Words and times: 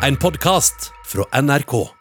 En 0.00 0.16
podkast 0.16 0.92
fra 1.04 1.40
NRK. 1.42 1.97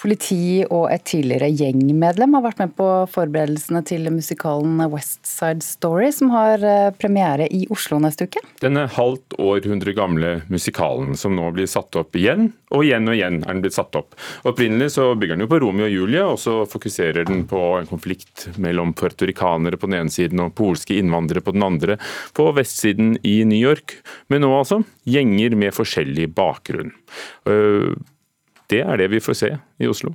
Politi 0.00 0.62
og 0.64 0.86
et 0.88 1.02
tidligere 1.04 1.50
gjengmedlem 1.52 2.32
har 2.38 2.44
vært 2.46 2.60
med 2.62 2.70
på 2.78 2.86
forberedelsene 3.12 3.82
til 3.84 4.08
musikalen 4.14 4.78
West 4.88 5.28
Side 5.28 5.60
Story, 5.60 6.08
som 6.16 6.30
har 6.32 6.62
eh, 6.64 6.92
premiere 6.96 7.44
i 7.52 7.66
Oslo 7.74 7.98
neste 8.00 8.24
uke. 8.24 8.40
Denne 8.64 8.86
halvt 8.88 9.36
århundre 9.36 9.92
gamle 9.96 10.30
musikalen 10.48 11.18
som 11.20 11.34
nå 11.36 11.50
blir 11.52 11.68
satt 11.68 11.98
opp 12.00 12.16
igjen, 12.16 12.48
og 12.72 12.86
igjen 12.86 13.10
og 13.10 13.18
igjen 13.18 13.40
er 13.42 13.52
den 13.52 13.60
blitt 13.66 13.76
satt 13.76 13.98
opp. 13.98 14.16
Opprinnelig 14.48 14.94
så 14.94 15.10
bygger 15.20 15.36
den 15.36 15.44
jo 15.44 15.50
på 15.50 15.58
Romeo 15.66 15.84
og 15.84 15.92
Julie, 15.92 16.22
og 16.24 16.40
så 16.40 16.62
fokuserer 16.70 17.28
den 17.28 17.44
på 17.50 17.60
en 17.82 17.90
konflikt 17.90 18.46
mellom 18.56 18.94
puertoricanere 18.96 19.76
på 19.76 19.90
den 19.90 19.98
ene 19.98 20.14
siden 20.14 20.40
og 20.46 20.54
polske 20.56 20.96
innvandrere 20.96 21.44
på 21.44 21.52
den 21.56 21.66
andre, 21.66 21.98
på 22.32 22.46
vestsiden 22.56 23.18
i 23.20 23.42
New 23.44 23.60
York. 23.60 23.98
Men 24.32 24.46
nå 24.46 24.54
altså 24.62 24.80
gjenger 25.04 25.58
med 25.60 25.76
forskjellig 25.76 26.30
bakgrunn. 26.40 26.94
Øh, 27.50 27.92
det 28.70 28.82
er 28.84 29.00
det 29.00 29.10
vi 29.12 29.20
får 29.22 29.38
se 29.42 29.50
i 29.80 29.88
Oslo. 29.90 30.14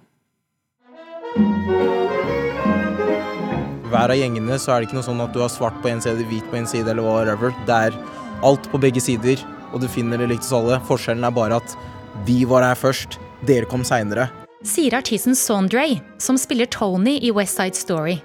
Hver 3.92 4.12
av 4.12 4.18
gjengene 4.18 4.58
så 4.60 4.74
er 4.74 4.82
det 4.82 4.90
ikke 4.90 4.98
noe 4.98 5.08
sånn 5.08 5.24
at 5.24 5.36
du 5.36 5.42
har 5.44 5.52
svart 5.52 5.78
på 5.84 5.92
en 5.92 6.02
side, 6.04 6.26
hvit 6.30 6.46
på 6.52 6.58
en 6.60 6.68
side 6.68 6.90
eller 6.92 7.06
whatever. 7.06 7.54
Det 7.68 7.76
er 7.90 8.00
alt 8.44 8.68
på 8.72 8.82
begge 8.82 9.04
sider, 9.04 9.40
og 9.72 9.84
du 9.84 9.88
finner 9.92 10.20
det 10.20 10.32
likt 10.32 10.48
hos 10.48 10.56
alle. 10.58 10.80
Forskjellen 10.88 11.28
er 11.28 11.36
bare 11.36 11.60
at 11.62 11.76
vi 12.28 12.42
var 12.48 12.66
her 12.66 12.80
først, 12.80 13.20
dere 13.48 13.70
kom 13.72 13.86
seinere. 13.88 14.30
Sier 14.66 14.96
artisten 14.98 15.38
Sondre, 15.38 15.86
som 16.18 16.40
spiller 16.42 16.68
Tony 16.72 17.20
i 17.22 17.32
West 17.36 17.60
Side 17.60 17.78
Story. 17.78 18.18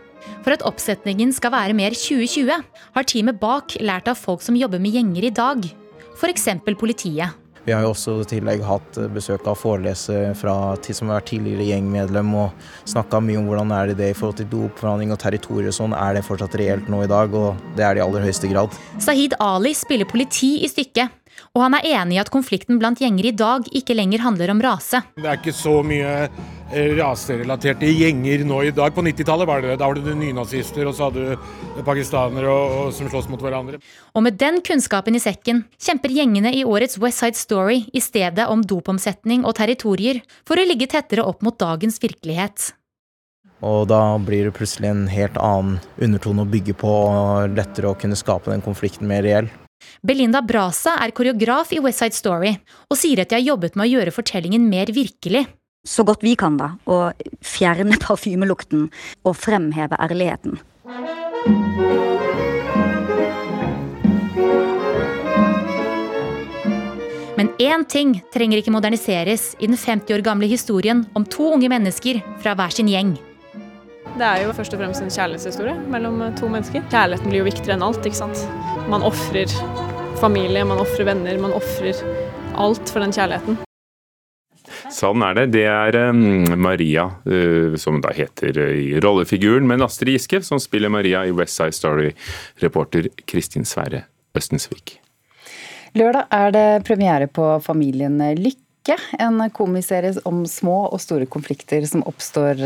For 0.44 0.54
at 0.54 0.64
oppsetningen 0.64 1.34
skal 1.36 1.52
være 1.52 1.76
mer 1.76 1.94
2020, 1.96 2.64
har 2.96 3.08
teamet 3.08 3.40
bak 3.42 3.76
lært 3.84 4.08
av 4.08 4.18
folk 4.18 4.42
som 4.44 4.56
jobber 4.56 4.80
med 4.80 4.96
gjenger 4.96 5.28
i 5.28 5.34
dag. 5.36 5.68
F.eks. 6.16 6.48
politiet. 6.80 7.36
Vi 7.66 7.74
har 7.74 7.84
jo 7.84 7.92
også 7.92 8.16
i 8.22 8.28
tillegg 8.30 8.62
hatt 8.64 8.98
besøk 9.14 9.44
av 9.50 9.58
forelesere 9.60 10.32
fra 10.38 10.54
som 10.80 11.10
har 11.10 11.20
vært 11.20 11.30
tidligere 11.32 11.68
gjengmedlem, 11.68 12.32
og 12.34 12.88
snakka 12.88 13.20
mye 13.22 13.40
om 13.40 13.48
hvordan 13.50 13.74
er 13.76 13.90
det 13.90 13.98
det 14.00 14.10
i 14.12 14.16
forhold 14.16 14.40
til 14.40 14.48
dopforhandling 14.52 15.12
og 15.14 15.20
territorier 15.22 15.70
og 15.70 15.76
sånn. 15.76 15.96
Er 15.96 16.16
det 16.16 16.24
fortsatt 16.26 16.56
reelt 16.60 16.88
nå 16.90 17.04
i 17.04 17.10
dag? 17.10 17.34
Og 17.36 17.60
det 17.76 17.84
er 17.86 17.96
det 17.96 18.02
i 18.02 18.06
aller 18.06 18.24
høyeste 18.26 18.50
grad. 18.50 18.76
Sahid 19.02 19.36
Ali 19.40 19.74
spiller 19.76 20.08
politi 20.08 20.56
i 20.64 20.70
stykket. 20.70 21.16
Og 21.54 21.64
han 21.64 21.76
er 21.78 21.86
enig 21.96 22.18
i 22.18 22.22
at 22.22 22.30
konflikten 22.32 22.78
blant 22.80 23.00
gjenger 23.00 23.30
i 23.30 23.36
dag 23.36 23.68
ikke 23.76 23.96
lenger 23.96 24.24
handler 24.24 24.52
om 24.52 24.62
rase. 24.64 25.02
Det 25.16 25.28
er 25.28 25.38
ikke 25.38 25.56
så 25.56 25.80
mye 25.86 26.10
eh, 26.26 26.40
raserelaterte 26.70 27.88
gjenger 27.90 28.44
nå 28.46 28.62
i 28.64 28.72
dag. 28.74 28.94
På 28.94 29.02
90-tallet 29.02 29.48
var 29.48 29.62
det 29.62 29.72
det. 29.72 29.78
Da 29.80 29.88
var 29.90 29.98
det 29.98 30.16
nynazister, 30.18 30.86
og 30.86 30.96
så 30.96 31.08
hadde 31.08 31.34
du 31.34 31.84
pakistanere 31.86 32.50
og, 32.50 32.74
og, 32.78 32.90
som 32.96 33.10
slåss 33.10 33.30
mot 33.32 33.42
hverandre. 33.42 33.80
Og 34.14 34.26
med 34.26 34.38
den 34.40 34.60
kunnskapen 34.66 35.18
i 35.18 35.22
sekken 35.22 35.64
kjemper 35.80 36.14
gjengene 36.14 36.52
i 36.56 36.64
årets 36.64 37.00
West 37.02 37.22
Side 37.22 37.38
Story 37.38 37.82
i 37.92 38.02
stedet 38.04 38.48
om 38.50 38.62
dopomsetning 38.62 39.46
og 39.46 39.56
territorier 39.58 40.22
for 40.48 40.60
å 40.60 40.66
ligge 40.66 40.90
tettere 40.90 41.26
opp 41.26 41.42
mot 41.46 41.58
dagens 41.58 42.00
virkelighet. 42.02 42.72
Og 43.60 43.84
da 43.90 44.16
blir 44.24 44.46
det 44.48 44.56
plutselig 44.56 44.88
en 44.88 45.04
helt 45.12 45.36
annen 45.36 45.80
undertone 46.00 46.46
å 46.46 46.48
bygge 46.48 46.74
på, 46.80 46.88
og 46.88 47.56
lettere 47.58 47.90
å 47.90 47.98
kunne 47.98 48.16
skape 48.16 48.52
den 48.52 48.64
konflikten 48.64 49.10
mer 49.10 49.26
reell. 49.26 49.50
Belinda 50.04 50.40
Brasa 50.44 50.96
er 51.00 51.12
koreograf 51.16 51.72
i 51.76 51.80
West 51.84 52.00
Side 52.00 52.16
Story, 52.16 52.54
og 52.88 52.98
sier 53.00 53.20
at 53.22 53.32
de 53.32 53.36
har 53.36 53.44
jobbet 53.44 53.76
med 53.76 53.88
å 53.88 53.92
gjøre 53.98 54.14
fortellingen 54.16 54.64
mer 54.68 54.92
virkelig. 54.96 55.44
Så 55.86 56.04
godt 56.04 56.24
vi 56.24 56.34
kan, 56.36 56.58
da. 56.60 56.74
Å 56.84 57.12
fjerne 57.40 57.96
parfymelukten 58.06 58.88
og 59.24 59.36
fremheve 59.38 59.96
ærligheten. 60.00 60.60
Men 67.40 67.48
én 67.56 67.86
ting 67.88 68.18
trenger 68.34 68.60
ikke 68.60 68.72
moderniseres 68.74 69.54
i 69.64 69.68
den 69.70 69.78
50 69.78 70.12
år 70.18 70.24
gamle 70.26 70.48
historien 70.50 71.06
om 71.16 71.24
to 71.24 71.46
unge 71.54 71.70
mennesker 71.72 72.20
fra 72.42 72.52
hver 72.58 72.74
sin 72.76 72.90
gjeng. 72.92 73.14
Det 74.18 74.26
er 74.26 74.42
jo 74.44 74.52
først 74.52 74.76
og 74.76 74.82
fremst 74.82 75.00
en 75.00 75.08
kjærlighetshistorie 75.14 75.78
mellom 75.88 76.20
to 76.36 76.50
mennesker. 76.52 76.84
Kjærligheten 76.92 77.32
blir 77.32 77.40
jo 77.40 77.48
viktigere 77.48 77.78
enn 77.78 77.86
alt. 77.86 78.04
ikke 78.04 78.20
sant? 78.20 78.44
Man 78.92 79.06
ofrer 79.06 79.48
familie, 80.20 80.66
man 80.68 80.84
ofrer 80.84 81.08
venner, 81.08 81.40
man 81.40 81.56
ofrer 81.56 82.04
alt 82.60 82.92
for 82.92 83.00
den 83.00 83.16
kjærligheten. 83.16 83.62
Sånn 84.94 85.24
er 85.26 85.36
det. 85.36 85.46
Det 85.56 85.66
er 85.68 85.98
Maria, 86.56 87.08
uh, 87.26 87.76
som 87.80 88.00
da 88.02 88.14
heter 88.16 88.56
uh, 88.60 88.70
i 88.72 89.00
rollefiguren, 89.02 89.68
men 89.68 89.84
Astrid 89.84 90.16
Giske, 90.16 90.42
som 90.46 90.60
spiller 90.62 90.92
Maria 90.92 91.24
i 91.26 91.34
West 91.36 91.58
Side 91.58 91.76
Story, 91.76 92.14
reporter 92.62 93.10
Kristin 93.30 93.68
Sverre 93.68 94.06
Østensvik. 94.36 94.98
Lørdag 95.98 96.28
er 96.30 96.52
det 96.54 96.66
premiere 96.86 97.26
på 97.26 97.52
Familien 97.64 98.20
Lykke. 98.38 98.66
En 99.20 99.42
komiserie 99.52 100.14
om 100.26 100.44
små 100.48 100.86
og 100.88 101.02
store 101.02 101.26
konflikter 101.30 101.84
som 101.86 102.04
oppstår 102.08 102.62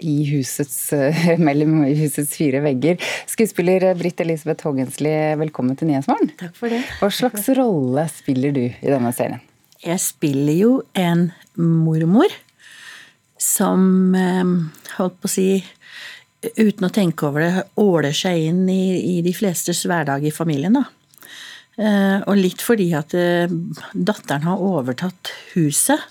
i 0.00 0.14
husets, 0.30 0.78
mellom 1.46 1.82
husets 1.84 2.32
fire 2.38 2.62
vegger. 2.64 2.96
Skuespiller 3.28 3.90
Britt 3.98 4.22
Elisabeth 4.24 4.66
Hågensli, 4.66 5.12
velkommen 5.42 5.76
til 5.76 5.90
Nyhetsmorgen. 5.90 6.32
Takk 6.40 6.56
for 6.56 6.72
det. 6.72 6.80
Hva 7.02 7.12
slags 7.12 7.50
rolle 7.58 8.08
spiller 8.14 8.56
du 8.56 8.64
i 8.70 8.90
denne 8.90 9.12
serien? 9.14 9.42
Jeg 9.80 10.00
spiller 10.02 10.56
jo 10.58 10.72
en 10.92 11.30
mormor 11.56 12.32
som, 13.40 14.12
holdt 14.98 15.16
på 15.22 15.28
å 15.28 15.32
si, 15.32 15.46
uten 16.58 16.84
å 16.84 16.92
tenke 16.92 17.28
over 17.28 17.46
det, 17.46 17.64
åler 17.80 18.16
seg 18.16 18.50
inn 18.50 18.66
i, 18.68 19.16
i 19.16 19.22
de 19.24 19.32
flestes 19.32 19.80
hverdag 19.88 20.26
i 20.28 20.34
familien, 20.34 20.76
da. 20.76 20.84
Og 22.28 22.36
litt 22.36 22.60
fordi 22.60 22.90
at 22.92 23.14
datteren 23.96 24.44
har 24.44 24.60
overtatt 24.60 25.30
huset. 25.54 26.02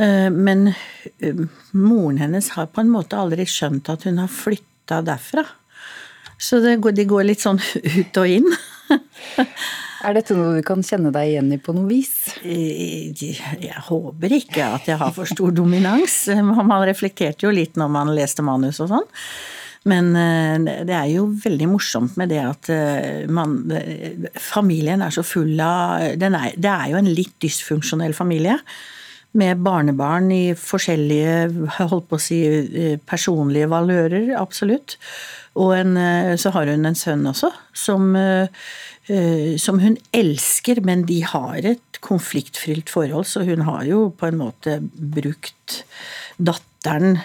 Men 0.00 0.70
moren 1.76 2.22
hennes 2.22 2.48
har 2.56 2.70
på 2.72 2.80
en 2.80 2.94
måte 2.94 3.20
aldri 3.20 3.44
skjønt 3.44 3.92
at 3.92 4.08
hun 4.08 4.22
har 4.22 4.32
flytta 4.32 5.02
derfra. 5.04 5.44
Så 6.40 6.62
det 6.64 6.78
de 6.96 7.04
går 7.04 7.28
litt 7.28 7.44
sånn 7.44 7.60
ut 7.98 8.22
og 8.24 8.36
inn. 8.40 8.48
Er 10.00 10.16
dette 10.16 10.32
noe 10.36 10.56
du 10.56 10.64
kan 10.64 10.80
kjenne 10.86 11.12
deg 11.12 11.34
igjen 11.34 11.50
i 11.52 11.58
på 11.60 11.74
noe 11.76 11.88
vis? 11.90 12.12
Jeg 12.40 13.82
håper 13.90 14.34
ikke 14.38 14.68
at 14.78 14.88
jeg 14.88 15.00
har 15.00 15.12
for 15.16 15.28
stor 15.28 15.52
dominans. 15.52 16.22
Man 16.40 16.86
reflekterte 16.88 17.44
jo 17.44 17.52
litt 17.52 17.76
når 17.80 17.90
man 17.92 18.12
leste 18.16 18.44
manus 18.46 18.80
og 18.80 18.92
sånn. 18.94 19.10
Men 19.90 20.12
det 20.16 20.92
er 20.96 21.08
jo 21.12 21.26
veldig 21.40 21.68
morsomt 21.70 22.16
med 22.20 22.32
det 22.32 22.40
at 22.44 22.70
man, 23.32 23.58
familien 24.40 25.04
er 25.04 25.12
så 25.14 25.24
full 25.24 25.54
av 25.64 26.04
er, 26.04 26.16
Det 26.56 26.72
er 26.72 26.88
jo 26.92 27.00
en 27.00 27.12
litt 27.12 27.36
dysfunksjonell 27.44 28.16
familie. 28.16 28.56
Med 29.38 29.60
barnebarn 29.62 30.30
i 30.34 30.54
forskjellige 30.58 31.68
holdt 31.78 32.08
på 32.10 32.18
å 32.18 32.22
si, 32.22 32.40
personlige 33.06 33.68
valører, 33.70 34.32
absolutt. 34.38 34.96
Og 35.60 35.74
en, 35.76 35.94
så 36.38 36.50
har 36.54 36.70
hun 36.70 36.88
en 36.88 36.98
sønn 36.98 37.22
også, 37.30 37.50
som, 37.74 38.10
som 39.58 39.80
hun 39.82 39.96
elsker, 40.14 40.82
men 40.86 41.04
de 41.06 41.20
har 41.26 41.62
et 41.74 42.00
konfliktfylt 42.02 42.90
forhold, 42.90 43.28
så 43.30 43.44
hun 43.46 43.62
har 43.66 43.84
jo 43.86 44.08
på 44.18 44.30
en 44.30 44.40
måte 44.40 44.78
brukt 44.94 45.82
datteren 46.38 46.69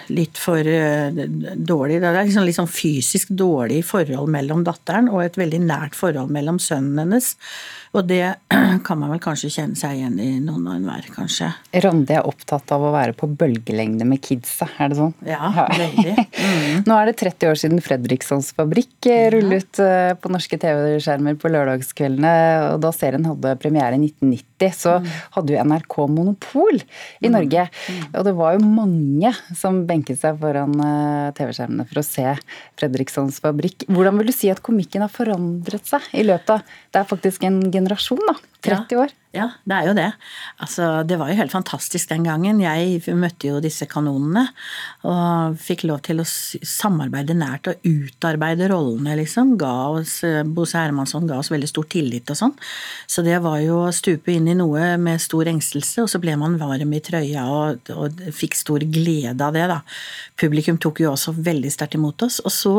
litt 0.08 0.38
for 0.38 0.62
dårlig. 1.56 2.00
Det 2.00 2.08
er 2.10 2.26
liksom 2.26 2.50
sånn 2.52 2.68
fysisk 2.68 3.28
dårlig 3.30 3.84
forhold 3.84 4.28
mellom 4.28 4.64
datteren 4.64 5.08
og 5.08 5.24
et 5.24 5.36
veldig 5.36 5.60
nært 5.64 5.94
forhold 5.96 6.30
mellom 6.30 6.58
sønnen 6.58 6.98
hennes. 6.98 7.34
Og 7.96 8.04
det 8.04 8.22
kan 8.86 8.98
man 9.00 9.12
vel 9.14 9.20
kanskje 9.22 9.50
kjenne 9.52 9.78
seg 9.78 9.96
igjen 9.96 10.18
i 10.20 10.28
noen 10.44 10.66
og 10.68 10.76
enhver, 10.76 11.06
kanskje. 11.14 11.48
Randi 11.84 12.16
er 12.16 12.28
opptatt 12.28 12.72
av 12.74 12.84
å 12.84 12.92
være 12.94 13.16
på 13.16 13.28
bølgelengde 13.30 14.06
med 14.08 14.20
kidsa, 14.24 14.68
er 14.76 14.92
det 14.92 14.98
sånn? 14.98 15.14
Ja, 15.26 15.50
veldig. 15.72 16.14
Mm. 16.36 16.84
Nå 16.88 16.98
er 16.98 17.10
det 17.10 17.16
30 17.22 17.50
år 17.52 17.60
siden 17.60 17.84
Fredrikssons 17.84 18.52
fabrikk 18.56 19.08
rullet 19.32 19.80
på 20.20 20.32
norske 20.32 20.58
TV-skjermer 20.60 21.38
på 21.40 21.52
lørdagskveldene. 21.52 22.34
og 22.74 22.82
Da 22.84 22.92
serien 22.94 23.26
hadde 23.28 23.56
premiere 23.62 23.96
i 23.96 24.02
1990, 24.10 24.76
så 24.76 24.98
mm. 25.00 25.10
hadde 25.38 25.54
jo 25.56 25.64
NRK 25.70 25.98
monopol 26.12 26.80
i 27.24 27.32
Norge. 27.32 27.68
Mm. 27.88 28.04
Og 28.12 28.28
det 28.28 28.36
var 28.36 28.56
jo 28.56 28.66
mange 28.66 29.32
som 29.54 29.84
benket 29.88 30.18
seg 30.20 30.40
foran 30.40 30.74
TV-skjermene 31.36 31.86
for 31.88 32.00
å 32.00 32.06
se 32.06 32.34
Fredrikssons 32.80 33.38
fabrikk. 33.44 33.86
Hvordan 33.90 34.18
vil 34.20 34.30
du 34.30 34.34
si 34.34 34.50
at 34.52 34.62
komikken 34.64 35.04
har 35.04 35.12
forandret 35.12 35.86
seg 35.86 36.06
i 36.16 36.24
løpet 36.26 36.56
av 36.56 36.74
Det 36.92 37.00
er 37.02 37.08
faktisk 37.08 37.46
en 37.46 37.60
generasjon, 37.70 38.22
da. 38.26 38.36
30 38.66 39.00
år. 39.04 39.12
Ja, 39.12 39.25
det 39.68 39.76
er 39.76 39.88
jo 39.88 39.94
det. 39.96 40.08
Altså, 40.64 40.88
det 41.06 41.18
var 41.20 41.30
jo 41.30 41.38
helt 41.38 41.52
fantastisk 41.52 42.10
den 42.12 42.26
gangen. 42.26 42.62
Jeg 42.62 43.02
møtte 43.18 43.50
jo 43.50 43.60
disse 43.62 43.88
kanonene 43.90 44.46
og 45.06 45.58
fikk 45.60 45.84
lov 45.86 46.00
til 46.06 46.22
å 46.22 46.26
samarbeide 46.26 47.36
nært 47.36 47.70
og 47.70 47.86
utarbeide 47.86 48.70
rollene, 48.72 49.16
liksom. 49.20 49.54
Ga 49.60 49.74
oss, 49.98 50.18
Bose 50.46 50.78
Hermansson 50.80 51.28
ga 51.28 51.40
oss 51.40 51.52
veldig 51.52 51.70
stor 51.70 51.88
tillit 51.92 52.32
og 52.32 52.40
sånn. 52.40 52.56
Så 53.10 53.24
det 53.26 53.38
var 53.44 53.60
jo 53.64 53.82
å 53.84 53.94
stupe 53.94 54.34
inn 54.34 54.48
i 54.50 54.56
noe 54.58 54.94
med 55.00 55.22
stor 55.22 55.48
engstelse, 55.50 56.04
og 56.04 56.10
så 56.12 56.20
ble 56.22 56.36
man 56.40 56.58
varm 56.60 56.94
i 56.96 57.02
trøya 57.04 57.46
og, 57.52 57.92
og 57.94 58.24
fikk 58.34 58.56
stor 58.58 58.84
glede 58.86 59.36
av 59.42 59.54
det, 59.56 59.66
da. 59.70 59.82
Publikum 60.40 60.80
tok 60.80 61.00
jo 61.04 61.12
også 61.12 61.32
veldig 61.36 61.70
sterkt 61.72 61.96
imot 61.96 62.26
oss. 62.26 62.40
Og 62.44 62.52
så 62.52 62.74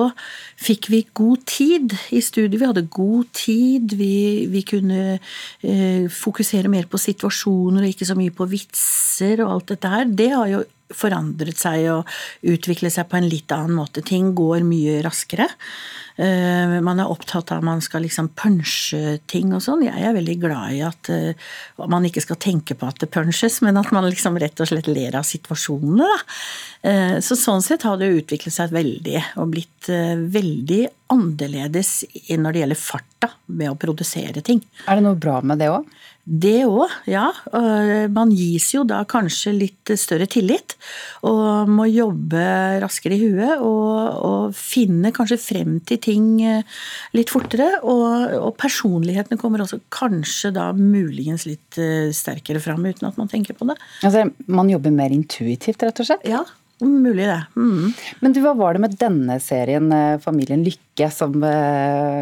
fikk 0.62 0.90
vi 0.94 1.04
god 1.18 1.46
tid 1.50 1.96
i 2.14 2.22
studio. 2.24 2.60
Vi 2.60 2.70
hadde 2.70 2.86
god 2.94 3.32
tid. 3.38 3.96
Vi, 3.98 4.48
vi 4.52 4.64
kunne 4.68 5.18
eh, 5.18 6.06
fokusere 6.12 6.47
fokusere 6.48 6.72
mer 6.72 6.88
på 6.88 6.98
situasjoner 6.98 7.84
og 7.84 7.92
ikke 7.92 8.08
så 8.08 8.16
mye 8.16 8.32
på 8.32 8.48
vitser 8.48 9.44
og 9.44 9.52
alt 9.58 9.72
dette 9.74 9.92
her, 9.92 10.06
det 10.08 10.30
har 10.32 10.48
jo 10.48 10.64
forandret 10.94 11.60
seg 11.60 11.88
og 11.92 12.18
utviklet 12.48 12.96
seg 12.96 13.10
på 13.10 13.20
en 13.20 13.30
litt 13.30 13.52
annen 13.52 13.76
måte. 13.78 14.06
Ting 14.06 14.34
går 14.38 14.66
mye 14.68 15.02
raskere. 15.06 15.50
Eh, 16.18 16.80
man 16.82 16.98
er 16.98 17.12
opptatt 17.14 17.52
av 17.54 17.60
at 17.60 17.66
man 17.68 17.82
skal 17.86 18.02
liksom 18.02 18.32
punche 18.38 19.20
ting 19.30 19.52
og 19.54 19.62
sånn. 19.62 19.84
Jeg 19.86 20.02
er 20.02 20.16
veldig 20.16 20.38
glad 20.42 20.74
i 20.74 20.82
at 20.86 21.12
eh, 21.14 21.50
man 21.86 22.08
ikke 22.10 22.24
skal 22.26 22.40
tenke 22.42 22.78
på 22.78 22.90
at 22.90 22.98
det 23.04 23.12
punches, 23.14 23.60
men 23.66 23.78
at 23.78 23.92
man 23.94 24.08
liksom 24.10 24.40
rett 24.42 24.58
og 24.64 24.72
slett 24.72 24.90
ler 24.90 25.20
av 25.20 25.28
situasjonene. 25.30 26.10
Da. 26.10 26.18
Eh, 26.90 27.16
så 27.22 27.38
sånn 27.38 27.62
sett 27.66 27.86
har 27.86 28.02
det 28.02 28.10
utviklet 28.18 28.56
seg 28.56 28.74
veldig, 28.74 29.22
og 29.38 29.54
blitt 29.54 29.88
veldig 29.88 30.82
annerledes 31.14 32.02
når 32.34 32.56
det 32.56 32.62
gjelder 32.64 32.80
farta 32.82 33.30
med 33.54 33.70
å 33.72 33.78
produsere 33.80 34.42
ting. 34.44 34.64
Er 34.90 34.98
det 34.98 35.06
noe 35.06 35.20
bra 35.22 35.38
med 35.46 35.62
det 35.62 35.70
òg? 35.72 35.86
Det 36.28 36.66
òg, 36.68 36.92
ja. 37.08 37.30
Man 38.12 38.34
gis 38.36 38.74
jo 38.74 38.82
da 38.84 39.06
kanskje 39.08 39.54
litt 39.56 39.94
større 39.96 40.28
tillit, 40.28 40.76
og 41.28 41.72
må 41.72 41.88
jobbe 41.90 42.44
raskere 42.84 43.18
i 43.18 43.22
huet 43.24 43.64
og, 43.64 44.20
og 44.28 44.58
finne 44.58 45.14
kanskje 45.16 45.40
frem 45.42 45.78
til 45.88 46.02
ting 46.04 46.30
eh, 46.46 46.78
litt 47.18 47.34
fortere. 47.34 47.82
Og, 47.84 48.38
og, 48.40 48.54
personlighetene 48.58 49.40
kommer 49.42 49.64
også 49.64 49.82
kanskje 49.94 50.54
da 50.56 50.70
muligens 50.78 51.48
litt 51.50 51.80
eh, 51.82 52.14
sterkere 52.16 52.62
fram, 52.64 52.86
uten 52.86 53.10
at 53.10 53.20
man 53.20 53.32
tenker 53.32 53.58
på 53.58 53.68
det. 53.70 53.78
Altså, 54.06 54.28
Man 54.48 54.72
jobber 54.72 54.94
mer 54.94 55.14
intuitivt, 55.14 55.84
rett 55.84 56.02
og 56.04 56.10
slett? 56.10 56.26
Ja, 56.28 56.46
Mulig 56.78 57.26
det. 57.26 57.40
Mm. 57.58 57.94
Men 58.22 58.34
du, 58.36 58.42
hva 58.44 58.52
var 58.54 58.76
det 58.76 58.84
med 58.84 58.98
denne 59.02 59.40
serien, 59.42 59.90
eh, 59.94 60.20
Familien 60.22 60.62
Lykke, 60.66 60.87
som 61.14 61.36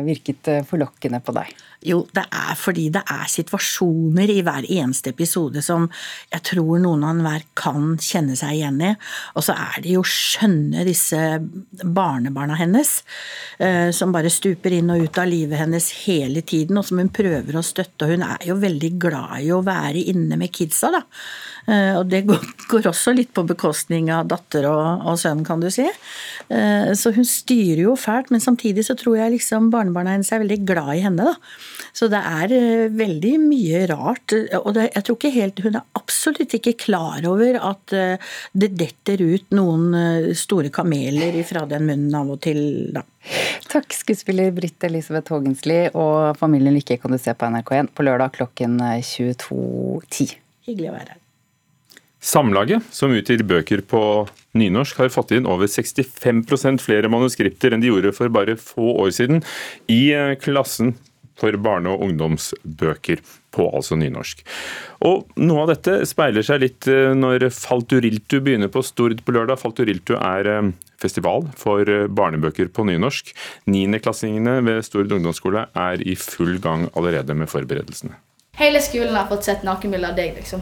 virket 0.06 0.50
forlokkende 0.68 1.22
på 1.24 1.36
deg? 1.38 1.54
Jo, 1.86 2.00
det 2.18 2.24
er 2.34 2.56
fordi 2.58 2.88
det 2.94 3.04
er 3.14 3.28
situasjoner 3.30 4.32
i 4.34 4.40
hver 4.46 4.66
eneste 4.66 5.12
episode 5.14 5.62
som 5.66 5.86
jeg 6.32 6.42
tror 6.50 6.80
noen 6.82 7.04
av 7.06 7.14
enhver 7.14 7.44
kan 7.58 7.94
kjenne 8.02 8.38
seg 8.40 8.56
igjen 8.58 8.80
i. 8.82 8.92
Og 9.38 9.46
så 9.46 9.54
er 9.54 9.84
det 9.84 9.94
jo 9.94 10.02
skjønne 10.06 10.86
disse 10.88 11.20
barnebarna 11.84 12.58
hennes, 12.58 12.98
eh, 13.60 13.92
som 13.94 14.16
bare 14.16 14.34
stuper 14.34 14.74
inn 14.74 14.90
og 14.94 15.06
ut 15.06 15.20
av 15.22 15.30
livet 15.30 15.62
hennes 15.62 15.92
hele 16.08 16.42
tiden, 16.42 16.80
og 16.82 16.88
som 16.88 17.02
hun 17.02 17.14
prøver 17.14 17.54
å 17.60 17.66
støtte. 17.66 18.08
Og 18.08 18.16
hun 18.16 18.26
er 18.26 18.50
jo 18.50 18.58
veldig 18.62 18.92
glad 19.02 19.46
i 19.46 19.52
å 19.54 19.62
være 19.66 20.08
inne 20.10 20.40
med 20.42 20.54
kidsa, 20.56 20.90
da. 20.96 21.04
Eh, 21.66 21.94
og 22.00 22.10
det 22.10 22.24
går 22.26 22.90
også 22.90 23.14
litt 23.14 23.34
på 23.34 23.46
bekostning 23.46 24.10
av 24.14 24.26
datter 24.30 24.66
og 24.70 25.14
sønn, 25.22 25.46
kan 25.46 25.62
du 25.62 25.70
si. 25.74 25.86
Eh, 26.50 26.92
så 26.94 27.12
hun 27.16 27.26
styrer 27.26 27.82
jo 27.86 27.96
fælt, 27.98 28.30
men 28.34 28.44
samtidig 28.44 28.86
så 28.86 28.96
tror 28.98 29.18
jeg 29.18 29.34
liksom 29.36 29.72
barnebarna 29.74 30.16
hennes 30.16 30.32
er 30.34 30.44
veldig 30.44 30.60
glad 30.68 30.92
i 30.96 31.04
henne, 31.06 31.32
da. 31.32 31.34
Så 31.96 32.10
det 32.12 32.20
er 32.20 32.54
eh, 32.54 32.86
veldig 32.94 33.34
mye 33.42 33.86
rart. 33.90 34.36
Og 34.62 34.72
det, 34.78 34.90
jeg 34.92 35.08
tror 35.08 35.20
ikke 35.20 35.34
helt 35.36 35.64
Hun 35.66 35.80
er 35.80 35.98
absolutt 35.98 36.54
ikke 36.58 36.76
klar 36.86 37.26
over 37.30 37.58
at 37.72 37.96
eh, 37.96 38.32
det 38.54 38.74
detter 38.78 39.24
ut 39.24 39.56
noen 39.56 39.90
store 40.38 40.72
kameler 40.74 41.38
fra 41.48 41.66
den 41.70 41.88
munnen 41.90 42.16
av 42.18 42.36
og 42.36 42.42
til, 42.46 42.62
da. 42.96 43.06
Takk, 43.72 43.90
skuespiller 43.96 44.54
Britt 44.54 44.84
Elisabeth 44.86 45.34
Haagensli. 45.34 45.82
Og 45.98 46.38
Familien 46.40 46.76
Lykke 46.78 47.00
kan 47.02 47.16
du 47.16 47.22
se 47.22 47.34
på 47.34 47.50
NRK1 47.50 47.94
på 47.96 48.06
lørdag 48.06 48.38
klokken 48.38 48.80
22.10. 49.02 50.36
Hyggelig 50.66 50.92
å 50.92 50.98
være 50.98 51.14
her. 51.16 51.25
Samlaget, 52.26 52.82
som 52.90 53.14
utgir 53.14 53.44
bøker 53.46 53.84
på 53.86 54.02
nynorsk, 54.58 54.98
har 54.98 55.12
fått 55.14 55.36
inn 55.38 55.46
over 55.46 55.70
65% 55.70 56.82
flere 56.82 57.12
manuskripter 57.12 57.76
enn 57.76 57.84
de 57.84 57.92
gjorde 57.92 58.16
for 58.18 58.34
bare 58.34 58.58
få 58.58 58.96
år 59.04 59.14
siden. 59.14 59.44
I 59.92 60.36
klassen 60.42 60.96
for 61.40 61.56
barne- 61.60 61.92
og 61.92 62.04
ungdomsbøker 62.08 63.22
på 63.56 63.68
altså 63.76 63.98
nynorsk. 64.00 64.44
Og 65.08 65.28
Noe 65.40 65.64
av 65.64 65.74
dette 65.74 65.98
speiler 66.08 66.46
seg 66.46 66.62
litt 66.64 66.88
eh, 66.92 67.14
når 67.16 67.50
Falturiltu 67.56 68.40
begynner 68.44 68.72
på 68.72 68.84
Stord 68.86 69.24
på 69.26 69.36
lørdag. 69.36 69.60
Falturiltu 69.62 70.16
er 70.18 70.52
eh, 70.52 70.70
festival 71.02 71.50
for 71.60 71.88
eh, 71.92 72.08
barnebøker 72.08 72.72
på 72.76 72.88
nynorsk. 72.88 73.34
Niendeklassingene 73.72 74.62
ved 74.66 74.84
Stord 74.88 75.12
ungdomsskole 75.16 75.68
er 75.72 76.04
i 76.04 76.18
full 76.20 76.58
gang 76.64 76.90
allerede 76.96 77.38
med 77.38 77.52
forberedelsene. 77.52 78.16
Hele 78.56 78.80
skolen 78.82 79.16
har 79.16 79.28
fått 79.28 79.44
sett 79.44 79.64
nakenbilder 79.68 80.14
av 80.14 80.16
deg, 80.16 80.38
liksom. 80.38 80.62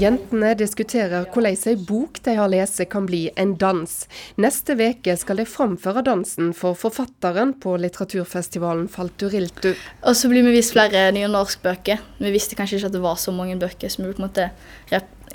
Jentene 0.00 0.54
diskuterer 0.56 1.26
hvordan 1.28 1.58
ei 1.68 1.74
bok 1.76 2.22
de 2.24 2.36
har 2.38 2.48
lest 2.48 2.80
kan 2.88 3.04
bli 3.04 3.26
en 3.36 3.52
dans. 3.60 3.92
Neste 4.40 4.76
uke 4.78 5.16
skal 5.20 5.42
de 5.42 5.44
framføre 5.48 6.04
dansen 6.06 6.54
for 6.56 6.78
forfatteren 6.78 7.52
på 7.60 7.76
litteraturfestivalen 7.82 8.88
Falturiltu. 8.88 9.74
Og 10.08 10.16
så 10.16 10.32
blir 10.32 10.46
vi 10.46 10.56
vist 10.56 10.72
flere 10.72 11.10
nye 11.12 11.28
norskbøker. 11.28 12.00
Vi 12.24 12.32
visste 12.32 12.56
kanskje 12.56 12.80
ikke 12.80 12.92
at 12.94 12.96
det 12.96 13.04
var 13.04 13.20
så 13.20 13.34
mange 13.36 13.60
bøker 13.60 13.92
som 13.92 14.06
ble 14.06 14.16
på 14.16 14.24
en 14.24 14.30
måte 14.30 14.48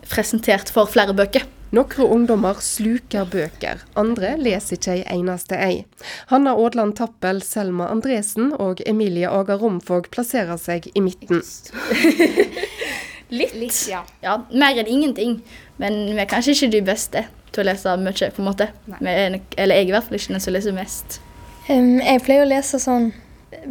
presentert 0.10 0.74
for 0.74 0.90
flere 0.90 1.14
bøker. 1.14 1.46
Noen 1.70 2.08
ungdommer 2.10 2.58
sluker 2.66 3.28
bøker, 3.30 3.84
andre 4.00 4.32
leser 4.42 4.80
ikke 4.80 4.96
ei 4.96 5.04
eneste 5.20 5.58
ei. 5.62 5.84
Hanna 6.32 6.56
Aadland 6.58 6.96
Tappel, 6.98 7.44
Selma 7.46 7.92
Andresen 7.94 8.56
og 8.58 8.82
Emilie 8.90 9.30
Aga 9.30 9.60
Romfog 9.62 10.10
plasserer 10.10 10.58
seg 10.58 10.88
i 10.96 11.04
midten. 11.06 11.44
Litt. 13.30 13.54
Litt 13.54 13.84
ja. 13.86 14.02
ja. 14.26 14.40
Mer 14.50 14.80
enn 14.82 14.90
ingenting. 14.90 15.36
Men 15.78 16.00
vi 16.10 16.18
er 16.18 16.30
kanskje 16.30 16.56
ikke 16.56 16.72
de 16.74 16.82
beste 16.88 17.24
til 17.54 17.62
å 17.62 17.68
lese 17.70 17.94
mye, 18.02 18.32
på 18.34 18.42
en 18.42 18.48
måte. 18.48 18.72
Er, 18.98 19.38
eller 19.58 19.78
jeg 19.78 19.86
er 19.86 19.92
i 19.92 19.94
hvert 19.94 20.08
fall 20.08 20.18
ikke 20.18 20.34
den 20.34 20.44
som 20.44 20.56
leser 20.56 20.74
mest. 20.74 21.20
Um, 21.70 22.00
jeg 22.02 22.24
pleier 22.26 22.48
å 22.48 22.50
lese 22.50 22.82
sånn 22.82 23.12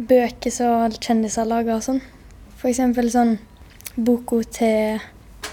bøker 0.07 0.55
som 0.55 0.95
kjendiser 0.95 1.47
lager 1.51 1.75
og 1.75 1.83
sånn. 1.83 1.99
Eksempel 2.63 3.11
sånn 3.11 3.35
boka 3.99 4.39
til 4.55 5.03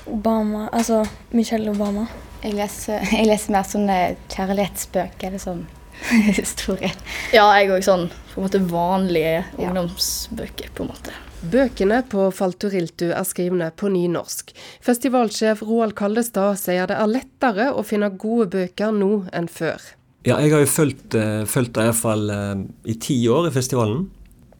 Obama, 0.06 0.68
altså 0.70 1.02
Michelle 1.34 1.74
Obama. 1.74 2.06
Jeg 2.46 2.54
leser, 2.54 3.02
jeg 3.10 3.26
leser 3.26 3.54
mer 3.56 3.66
sånne 3.66 3.98
kjærlighetsbøker 4.30 5.32
eller 5.32 5.42
sånn 5.42 5.64
historie. 6.38 6.92
Ja, 7.34 7.48
jeg 7.58 7.72
òg 7.74 7.82
sånn 7.82 8.06
på 8.30 8.38
en 8.38 8.44
måte 8.44 8.60
vanlige 8.70 9.40
ja. 9.40 9.66
ungdomsbøker, 9.66 10.70
på 10.76 10.84
en 10.84 10.92
måte. 10.92 11.14
Bøkene 11.50 11.98
på 12.06 12.28
Falturiltu 12.34 13.08
er 13.10 13.26
skrivne 13.26 13.72
på 13.74 13.90
nynorsk. 13.90 14.54
Festivalsjef 14.84 15.64
Roald 15.66 15.96
Kaldestad 15.98 16.60
sier 16.60 16.86
det 16.86 17.00
er 17.00 17.10
lettere 17.10 17.68
å 17.74 17.82
finne 17.86 18.12
gode 18.14 18.48
bøker 18.54 18.94
nå 18.94 19.26
enn 19.34 19.50
før. 19.50 19.82
Ja, 20.26 20.38
jeg 20.38 20.54
har 20.54 20.62
jo 20.62 20.70
fulgt, 20.70 21.18
uh, 21.18 21.42
fulgt 21.50 21.74
det 21.74 21.88
iallfall 21.88 22.30
uh, 22.30 22.54
i 22.86 22.94
ti 23.02 23.18
år 23.30 23.50
i 23.50 23.54
festivalen. 23.54 24.06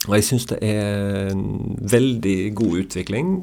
Og 0.07 0.13
jeg 0.15 0.27
syns 0.27 0.47
det 0.51 0.59
er 0.63 1.31
en 1.31 1.77
veldig 1.87 2.39
god 2.55 2.81
utvikling. 2.83 3.37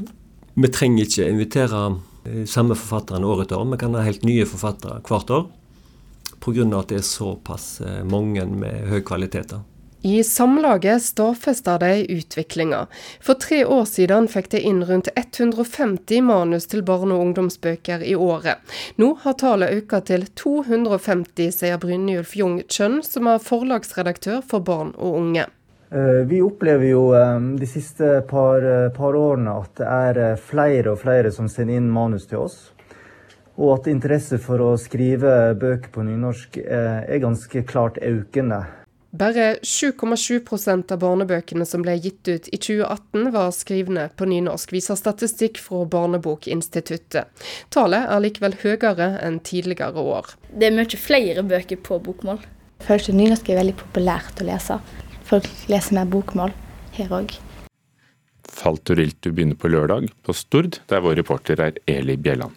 Vi 0.55 0.71
trenger 0.73 1.09
ikke 1.09 1.33
invitere 1.33 1.87
eh, 1.89 2.03
samme 2.47 2.77
forfatteren 2.79 3.25
år 3.25 3.45
etter 3.45 3.61
år. 3.61 3.71
Vi 3.75 3.83
kan 3.85 3.95
ha 3.95 4.05
helt 4.07 4.25
nye 4.25 4.47
forfattere 4.49 5.01
hvert 5.05 5.31
år. 5.31 5.47
Pga. 6.45 6.65
at 6.79 6.89
det 6.89 6.99
er 6.99 7.07
såpass 7.07 7.81
eh, 7.81 8.03
mange 8.05 8.45
med 8.47 8.89
høy 8.91 9.01
kvalitet. 9.01 9.55
I 10.05 10.19
Samlaget 10.25 11.01
stadfester 11.03 11.79
de 11.81 12.05
utviklinga. 12.13 12.83
For 13.25 13.41
tre 13.41 13.63
år 13.65 13.87
siden 13.89 14.29
fikk 14.29 14.51
de 14.53 14.61
inn 14.61 14.83
rundt 14.85 15.09
150 15.17 16.21
manus 16.21 16.69
til 16.69 16.85
barne- 16.85 17.17
og 17.17 17.25
ungdomsbøker 17.25 18.05
i 18.05 18.13
året. 18.13 18.61
Nå 19.01 19.15
har 19.23 19.39
tallet 19.41 19.73
økt 19.79 20.11
til 20.13 20.27
250, 20.37 21.49
sier 21.57 21.81
Brynjulf 21.81 22.37
Jung 22.37 22.61
Kjønn, 22.69 23.01
som 23.01 23.33
er 23.33 23.41
forlagsredaktør 23.41 24.45
for 24.45 24.61
barn 24.61 24.93
og 24.99 25.23
unge. 25.23 25.49
Eh, 25.91 26.27
vi 26.27 26.43
opplever 26.43 26.89
jo 26.89 27.15
eh, 27.15 27.41
de 27.41 27.67
siste 27.67 28.21
par, 28.31 28.65
eh, 28.65 28.91
par, 28.91 29.15
årene 29.15 29.59
at 29.61 29.75
det 29.79 29.89
er 29.89 30.39
flere 30.41 30.95
og 30.95 31.03
flere 31.05 31.33
som 31.33 31.49
sender 31.51 31.79
inn 31.79 31.91
manus 31.93 32.27
til 32.31 32.47
oss. 32.47 32.57
Og 33.55 33.77
at 33.77 33.91
interesse 33.91 34.41
for 34.43 34.59
å 34.65 34.73
skrive 34.81 35.53
bøker 35.55 35.93
på 35.95 36.03
nynorsk 36.03 36.57
er 36.59 37.21
ganske 37.23 37.61
klart 37.69 38.01
økende. 38.03 38.65
Bare 39.15 39.61
7,7% 39.63 40.91
av 40.91 40.99
barnebøkene 40.99 41.63
som 41.63 41.85
ble 41.87 41.95
gitt 42.03 42.27
ut 42.27 42.49
i 42.51 42.59
2018 42.59 43.31
var 43.31 43.53
skrivne 43.55 44.09
på 44.19 44.27
nynorsk, 44.27 44.75
viser 44.75 44.99
statistikk 44.99 45.61
fra 45.63 45.85
Barnebokinstituttet. 45.87 47.47
Tallet 47.71 48.11
er 48.11 48.25
likevel 48.25 48.59
høyere 48.65 49.13
enn 49.23 49.39
tidligere 49.47 50.03
år. 50.03 50.35
Det 50.51 50.67
er 50.67 50.75
mye 50.75 50.99
flere 50.99 51.47
bøker 51.47 51.79
på 51.79 52.03
bokmål. 52.03 52.43
Først 52.83 53.15
nynorsk 53.15 53.55
er 53.55 53.63
veldig 53.63 53.79
populært 53.87 54.43
å 54.43 54.51
lese. 54.51 54.83
Folk 55.35 55.49
leser 55.67 55.97
mer 55.97 56.07
bokmål 56.07 56.53
her 56.95 57.11
òg. 57.11 57.33
Falturiltu 58.55 59.33
begynner 59.35 59.59
på 59.59 59.67
lørdag 59.73 60.13
på 60.23 60.35
Stord, 60.37 60.79
der 60.87 61.03
vår 61.03 61.17
reporter 61.19 61.59
er 61.59 61.81
Eli 61.91 62.15
Bjelland. 62.15 62.55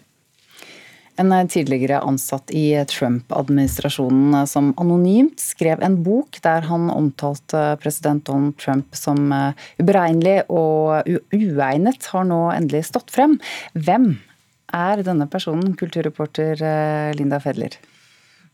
En 1.18 1.34
tidligere 1.50 1.98
ansatt 2.06 2.52
i 2.54 2.78
Trump-administrasjonen 2.86 4.46
som 4.46 4.70
anonymt 4.78 5.42
skrev 5.42 5.82
en 5.82 5.98
bok 6.06 6.38
der 6.44 6.70
han 6.70 6.86
omtalte 6.94 7.64
president 7.82 8.22
Donald 8.30 8.54
Trump 8.62 8.94
som 8.94 9.26
eh, 9.34 9.66
uberegnelig 9.82 10.44
og 10.46 11.10
uegnet, 11.34 12.12
har 12.14 12.30
nå 12.30 12.44
endelig 12.54 12.86
stått 12.92 13.10
frem. 13.10 13.40
Hvem 13.74 14.12
er 14.70 15.02
denne 15.02 15.26
personen, 15.26 15.74
kulturreporter 15.74 16.62
eh, 16.62 17.10
Linda 17.18 17.42
Fedler? 17.42 17.74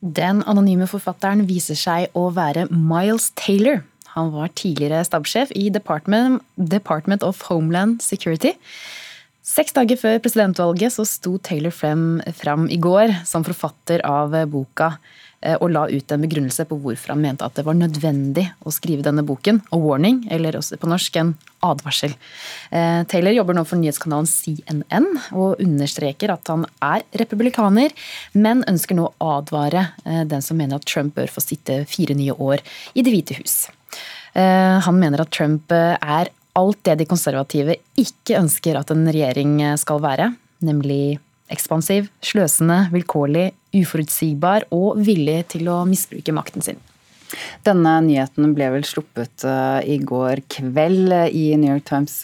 Den 0.01 0.41
anonyme 0.49 0.89
forfatteren 0.89 1.45
viser 1.45 1.77
seg 1.77 2.17
å 2.17 2.31
være 2.33 2.71
Miles 2.73 3.35
Taylor, 3.37 3.85
han 4.15 4.31
var 4.35 4.53
tidligere 4.55 5.03
stabssjef 5.07 5.51
i 5.59 5.69
Department, 5.75 6.43
Department 6.55 7.25
of 7.27 7.43
Homeland 7.49 8.03
Security. 8.03 8.55
Seks 9.45 9.75
dager 9.77 9.99
før 10.01 10.23
presidentvalget 10.25 10.95
så 10.95 11.05
sto 11.05 11.35
Taylor 11.45 11.75
frem, 11.75 12.23
frem 12.33 12.65
i 12.73 12.79
går 12.81 13.13
som 13.29 13.45
forfatter 13.45 14.01
av 14.09 14.33
boka 14.49 14.95
eh, 15.43 15.59
og 15.59 15.69
la 15.75 15.83
ut 15.91 16.15
en 16.15 16.25
begrunnelse 16.25 16.65
på 16.71 16.79
hvorfor 16.81 17.13
han 17.13 17.21
mente 17.27 17.45
at 17.45 17.59
det 17.59 17.67
var 17.67 17.77
nødvendig 17.77 18.47
å 18.65 18.73
skrive 18.73 19.05
denne 19.05 19.27
boken. 19.27 19.61
A 19.69 19.83
warning, 19.83 20.23
eller 20.33 20.57
også 20.57 20.79
på 20.81 20.89
norsk 20.89 21.21
en 21.21 21.35
advarsel. 21.67 22.17
Eh, 22.73 23.03
Taylor 23.11 23.37
jobber 23.37 23.59
nå 23.59 23.67
for 23.69 23.83
nyhetskanalen 23.83 24.31
CNN 24.31 25.11
og 25.37 25.61
understreker 25.61 26.33
at 26.33 26.49
han 26.55 26.65
er 26.81 27.05
republikaner, 27.21 27.93
men 28.33 28.65
ønsker 28.71 28.97
nå 28.97 29.11
å 29.13 29.33
advare 29.43 29.91
eh, 30.07 30.25
den 30.25 30.47
som 30.47 30.57
mener 30.63 30.81
at 30.81 30.89
Trump 30.89 31.19
bør 31.21 31.29
få 31.37 31.45
sitte 31.45 31.83
fire 31.91 32.17
nye 32.17 32.33
år 32.33 32.65
i 32.95 33.05
Det 33.05 33.13
hvite 33.13 33.43
hus. 33.43 33.65
Han 34.35 34.99
mener 34.99 35.23
at 35.23 35.31
Trump 35.35 35.71
er 35.73 36.31
alt 36.59 36.81
det 36.87 36.97
de 37.01 37.07
konservative 37.07 37.77
ikke 37.99 38.39
ønsker 38.41 38.79
at 38.79 38.91
en 38.95 39.07
regjering 39.07 39.61
skal 39.79 40.01
være, 40.03 40.33
nemlig 40.65 41.19
ekspansiv, 41.53 42.09
sløsende, 42.25 42.89
vilkårlig, 42.95 43.53
uforutsigbar 43.75 44.67
og 44.75 44.99
villig 45.07 45.41
til 45.55 45.71
å 45.71 45.83
misbruke 45.89 46.35
makten 46.35 46.65
sin. 46.65 46.81
Denne 47.67 47.97
nyheten 48.05 48.53
ble 48.55 48.69
vel 48.77 48.85
sluppet 48.87 49.47
i 49.91 49.97
går 50.07 50.45
kveld 50.53 51.15
i 51.35 51.47
New 51.59 51.73
York 51.73 51.87
Times, 51.89 52.21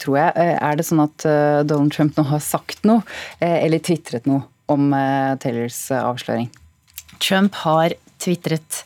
tror 0.00 0.16
jeg. 0.16 0.32
er 0.56 0.78
det 0.78 0.86
sånn 0.88 1.04
at 1.04 1.26
Donald 1.68 1.92
Trump 1.92 2.16
nå 2.16 2.24
har 2.30 2.40
sagt 2.44 2.86
noe, 2.88 3.04
eller 3.40 3.82
tvitret 3.84 4.28
noe, 4.30 4.46
om 4.70 4.92
Taylors 5.42 5.82
avsløring? 5.92 6.48
Trump 7.20 7.58
har 7.66 7.96
tvitret. 8.20 8.84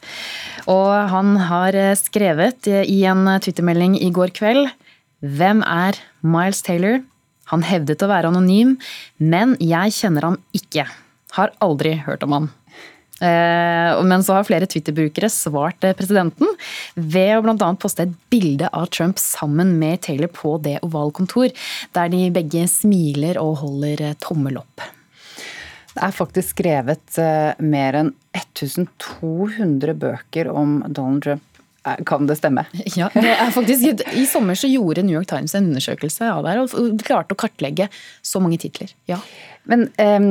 Og 0.71 0.92
han 1.12 1.37
har 1.49 1.76
eh, 1.76 1.97
skrevet 1.99 2.68
i 2.68 3.02
en 3.09 3.28
twittermelding 3.44 3.99
i 4.00 4.11
går 4.14 4.33
kveld 4.37 4.68
Hvem 5.25 5.62
er 5.64 5.99
Miles 6.25 6.61
Taylor? 6.64 7.00
Han 7.52 7.64
hevdet 7.64 8.02
å 8.04 8.09
være 8.09 8.30
anonym, 8.33 8.75
men 9.21 9.54
jeg 9.61 9.92
kjenner 9.97 10.30
ham 10.30 10.37
ikke. 10.56 10.87
Har 11.37 11.52
aldri 11.64 11.94
hørt 12.04 12.25
om 12.25 12.37
han. 12.37 12.49
Eh, 13.25 14.00
men 14.04 14.25
så 14.26 14.38
har 14.38 14.47
flere 14.49 14.68
Twitter-brukere 14.68 15.30
svart 15.33 15.85
eh, 15.87 15.94
presidenten 15.97 16.50
ved 16.97 17.37
å 17.37 17.44
bl.a. 17.44 17.71
poste 17.80 18.09
et 18.09 18.16
bilde 18.33 18.68
av 18.75 18.88
Trump 18.92 19.21
sammen 19.23 19.76
med 19.80 20.02
Taylor 20.04 20.33
på 20.35 20.56
det 20.64 20.80
ovale 20.85 21.14
kontor, 21.14 21.52
der 21.94 22.12
de 22.12 22.26
begge 22.35 22.66
smiler 22.71 23.40
og 23.40 23.61
holder 23.62 24.11
tommel 24.25 24.61
opp. 24.64 24.88
Det 25.94 26.02
er 26.02 26.14
faktisk 26.14 26.56
skrevet 26.56 27.18
eh, 27.22 27.54
mer 27.62 27.98
enn 28.00 28.14
1200 28.34 29.94
bøker 30.02 30.50
om 30.50 30.80
Donald 30.88 31.22
Trump. 31.26 31.50
Eh, 31.86 32.00
kan 32.06 32.26
det 32.26 32.36
stemme? 32.40 32.64
Ja, 32.98 33.10
det 33.14 33.30
er 33.30 33.50
faktisk, 33.54 34.04
I 34.16 34.24
sommer 34.28 34.58
så 34.58 34.70
gjorde 34.70 35.04
New 35.04 35.14
York 35.14 35.28
Times 35.30 35.54
en 35.54 35.68
undersøkelse 35.70 36.30
av 36.32 36.44
det 36.44 36.54
her, 36.54 36.62
og 36.64 37.02
klarte 37.04 37.36
å 37.36 37.40
kartlegge 37.40 37.90
så 38.24 38.42
mange 38.42 38.58
titler. 38.62 38.94
Ja. 39.10 39.20
Men 39.70 39.86
um, 39.96 40.26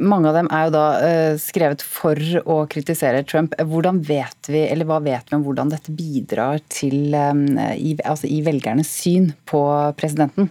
mange 0.00 0.30
av 0.30 0.38
dem 0.38 0.48
er 0.48 0.68
jo 0.68 0.72
da 0.72 0.84
uh, 1.02 1.34
skrevet 1.40 1.82
for 1.84 2.16
å 2.48 2.62
kritisere 2.72 3.20
Trump. 3.28 3.52
Hvordan 3.58 4.00
vet 4.06 4.48
vi, 4.48 4.62
eller 4.64 4.88
Hva 4.88 5.02
vet 5.04 5.28
vi 5.28 5.36
om 5.36 5.44
hvordan 5.44 5.74
dette 5.74 5.92
bidrar 5.92 6.62
til 6.72 7.12
um, 7.12 7.44
i, 7.76 7.92
altså 8.00 8.30
i 8.32 8.40
velgernes 8.46 8.88
syn 9.02 9.34
på 9.50 9.60
presidenten? 10.00 10.48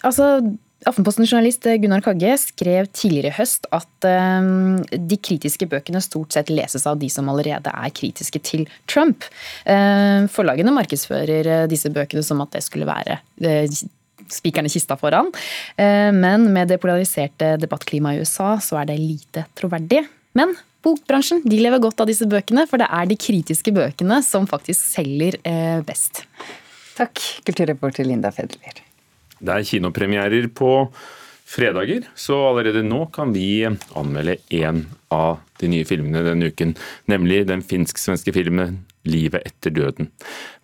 Altså, 0.00 0.32
Aftenpostens 0.88 1.28
journalist 1.28 1.66
Gunnar 1.82 2.00
Kagge 2.00 2.32
skrev 2.40 2.86
tidligere 2.96 3.28
i 3.28 3.36
høst 3.36 3.66
at 3.76 4.06
um, 4.08 4.78
de 4.80 5.18
kritiske 5.20 5.68
bøkene 5.68 6.00
stort 6.00 6.32
sett 6.32 6.48
leses 6.48 6.86
av 6.88 6.96
de 7.02 7.10
som 7.12 7.28
allerede 7.28 7.68
er 7.68 7.92
kritiske 7.92 8.40
til 8.46 8.64
Trump. 8.88 9.26
Uh, 9.68 10.24
forlagene 10.32 10.72
markedsfører 10.72 11.68
disse 11.68 11.92
bøkene 11.92 12.24
som 12.24 12.40
at 12.40 12.56
det 12.56 12.64
skulle 12.64 12.88
være 12.88 13.20
spikeren 14.30 14.68
i 14.68 14.72
kista 14.72 14.94
foran. 14.94 15.26
Men 15.76 16.44
med 16.54 16.68
det 16.70 16.76
polariserte 16.78 17.56
debattklimaet 17.58 18.20
i 18.20 18.22
USA, 18.22 18.52
så 18.62 18.78
er 18.78 18.86
det 18.86 18.98
lite 19.00 19.42
troverdig. 19.58 20.04
Men 20.38 20.52
bokbransjen 20.86 21.42
de 21.42 21.58
lever 21.58 21.82
godt 21.82 22.04
av 22.04 22.12
disse 22.12 22.28
bøkene, 22.30 22.62
for 22.70 22.78
det 22.78 22.86
er 22.94 23.08
de 23.10 23.18
kritiske 23.18 23.74
bøkene 23.74 24.20
som 24.22 24.46
faktisk 24.50 24.86
selger 24.92 25.40
best. 25.88 26.22
Takk, 27.00 27.18
kulturreporter 27.48 28.06
Linda 28.06 28.30
Fedler. 28.36 28.84
Det 29.40 29.54
er 29.54 29.64
kinopremierer 29.64 30.50
på 30.52 30.70
fredager, 31.50 32.04
så 32.14 32.36
allerede 32.50 32.82
nå 32.86 33.06
kan 33.14 33.32
vi 33.34 33.64
anmelde 33.66 34.36
én 34.52 34.84
av 35.10 35.40
de 35.60 35.70
nye 35.72 35.86
filmene 35.88 36.22
denne 36.26 36.50
uken, 36.52 36.76
nemlig 37.10 37.46
den 37.48 37.64
finsk-svenske 37.64 38.34
filmen 38.36 38.84
'Livet 39.04 39.46
etter 39.48 39.72
døden'. 39.72 40.10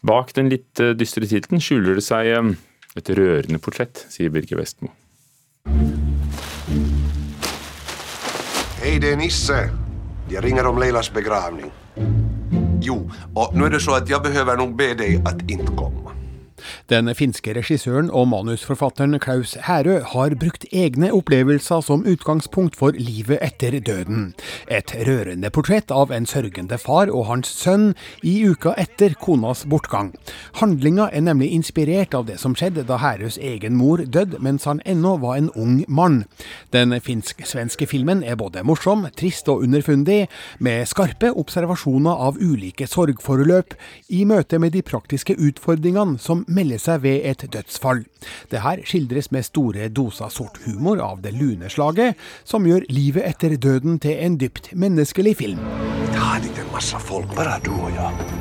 Bak 0.04 0.34
den 0.36 0.50
litt 0.52 0.80
eh, 0.80 0.92
dystre 0.92 1.24
tittelen 1.24 1.62
skjuler 1.62 1.96
det 1.96 2.04
seg 2.04 2.28
eh, 2.28 2.52
et 2.96 3.08
rørende 3.16 3.58
portrett, 3.58 4.04
sier 4.12 4.28
Birger 4.30 4.60
Vestmo. 4.60 4.92
Hei, 8.82 8.98
det 9.00 9.14
er 9.14 9.16
Nisse. 9.16 9.70
Jeg 10.28 10.44
ringer 10.44 10.68
om 10.68 10.76
Leilas 10.78 11.08
begravning. 11.08 11.72
Jo, 12.84 13.06
og 13.34 13.56
nå 13.56 13.66
er 13.66 13.78
det 13.78 13.82
så 13.82 13.96
at 13.96 14.10
jeg 14.10 14.20
behøver 14.22 14.60
nok 14.60 14.76
be 14.76 14.92
deg 15.00 15.24
at 15.26 15.40
ikke 15.48 15.72
komme. 15.72 16.05
Den 16.92 17.10
finske 17.14 17.54
regissøren 17.56 18.10
og 18.10 18.28
manusforfatteren 18.32 19.18
Klaus 19.22 19.56
Herø 19.66 20.00
har 20.12 20.36
brukt 20.38 20.66
egne 20.72 21.12
opplevelser 21.14 21.82
som 21.84 22.04
utgangspunkt 22.06 22.76
for 22.78 22.96
livet 22.96 23.40
etter 23.44 23.78
døden. 23.80 24.32
Et 24.68 24.92
rørende 25.06 25.50
portrett 25.50 25.90
av 25.94 26.12
en 26.14 26.26
sørgende 26.26 26.78
far 26.78 27.10
og 27.12 27.26
hans 27.30 27.50
sønn 27.50 27.92
i 28.22 28.38
uka 28.46 28.74
etter 28.80 29.14
konas 29.20 29.64
bortgang. 29.68 30.12
Handlinga 30.60 31.08
er 31.12 31.24
nemlig 31.26 31.52
inspirert 31.56 32.14
av 32.14 32.26
det 32.30 32.38
som 32.42 32.54
skjedde 32.56 32.86
da 32.88 32.98
Herøs 33.02 33.38
egen 33.38 33.76
mor 33.78 34.02
døde 34.02 34.40
mens 34.42 34.66
han 34.68 34.82
ennå 34.86 35.16
var 35.22 35.38
en 35.40 35.50
ung 35.54 35.82
mann. 35.88 36.24
Den 36.74 36.94
finsk-svenske 37.00 37.86
filmen 37.90 38.22
er 38.24 38.38
både 38.40 38.64
morsom, 38.66 39.06
trist 39.16 39.48
og 39.52 39.62
underfundig, 39.66 40.26
med 40.58 40.86
skarpe 40.88 41.32
observasjoner 41.36 42.22
av 42.28 42.40
ulike 42.40 42.86
sorgforløp 42.90 43.76
i 44.08 44.24
møte 44.28 44.60
med 44.62 44.74
de 44.76 44.82
praktiske 44.86 45.36
utfordringene 45.36 46.20
som 46.22 46.44
melder 46.56 46.80
seg 46.82 47.02
ved 47.04 47.26
et 47.28 47.44
dødsfall. 47.52 48.04
Det 48.50 48.62
her 48.64 48.82
skildres 48.88 49.30
med 49.34 49.46
store 49.46 49.90
doser 49.92 50.32
sort 50.32 50.58
humor 50.64 51.02
av 51.04 51.22
det 51.24 51.34
lune 51.36 51.70
slaget, 51.72 52.16
som 52.44 52.66
gjør 52.66 52.88
livet 52.92 53.26
etter 53.28 53.56
døden 53.56 54.00
til 54.02 54.16
en 54.16 54.38
dypt 54.40 54.72
menneskelig 54.72 55.36
film. 55.42 55.60
Det 56.12 56.22
er 56.22 56.48
en 56.48 56.72
masse 56.72 56.98
folk, 57.08 57.28
bare 57.36 57.60
du 57.64 57.72
og 57.76 57.92
jeg. 57.94 58.32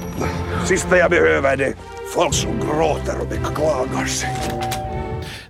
Siste 0.66 1.02
jeg 1.02 1.12
behøver, 1.12 1.52
er 1.52 1.62
det 1.62 1.76
folk 2.14 2.34
som 2.34 2.58
gråter 2.64 3.22
og 3.22 3.30
beklager 3.32 4.10
seg. 4.22 4.75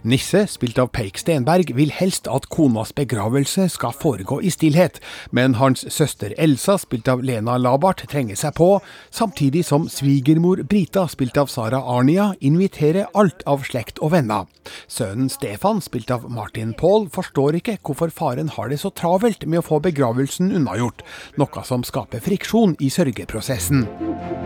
Nisse, 0.06 0.44
spilt 0.48 0.78
av 0.78 0.92
Peik 0.94 1.18
Stenberg, 1.18 1.72
vil 1.74 1.90
helst 1.90 2.28
at 2.30 2.46
konas 2.54 2.92
begravelse 2.94 3.66
skal 3.74 3.96
foregå 3.98 4.38
i 4.46 4.52
stillhet, 4.54 5.00
men 5.34 5.58
hans 5.58 5.82
søster 5.90 6.36
Elsa, 6.38 6.78
spilt 6.78 7.10
av 7.10 7.24
Lena 7.26 7.58
Labart, 7.58 8.04
trenger 8.12 8.38
seg 8.38 8.54
på, 8.60 8.70
samtidig 9.10 9.64
som 9.66 9.88
svigermor 9.90 10.62
Brita, 10.70 11.08
spilt 11.10 11.40
av 11.42 11.50
Sara 11.50 11.82
Arnia, 11.82 12.32
inviterer 12.40 13.10
alt 13.18 13.42
av 13.50 13.66
slekt 13.66 13.98
og 13.98 14.14
venner. 14.14 14.46
Sønnen 14.88 15.32
Stefan, 15.34 15.82
spilt 15.82 16.14
av 16.14 16.30
Martin 16.30 16.76
Paul, 16.78 17.10
forstår 17.10 17.58
ikke 17.62 17.80
hvorfor 17.82 18.14
faren 18.14 18.54
har 18.54 18.70
det 18.70 18.80
så 18.84 18.94
travelt 18.94 19.48
med 19.50 19.64
å 19.64 19.66
få 19.66 19.82
begravelsen 19.86 20.54
unnagjort, 20.54 21.02
noe 21.42 21.66
som 21.66 21.86
skaper 21.86 22.22
friksjon 22.26 22.78
i 22.78 22.92
sørgeprosessen. 22.94 23.88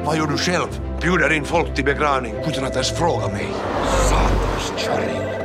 Hva 0.06 0.16
gjør 0.16 0.32
du 0.32 0.40
selv? 0.40 0.80
Bjuder 1.04 1.36
inn 1.36 1.48
folk 1.48 1.76
til 1.76 1.88
begravning 1.92 2.40
uten 2.48 2.68
at 2.68 2.80
de 2.80 2.88
spør 2.88 3.28
meg. 3.36 3.52
Satans 4.08 4.74
kjerring. 4.80 5.39